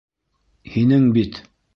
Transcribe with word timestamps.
Һинең 0.77 1.05
бит... 1.19 1.39